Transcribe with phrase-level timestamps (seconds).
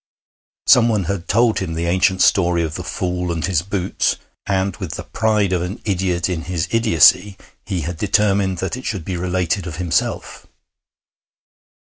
[0.65, 4.15] Someone had told him the ancient story of the fool and his boots,
[4.47, 8.83] and, with the pride of an idiot in his idiocy, he had determined that it
[8.85, 10.47] should be related of himself.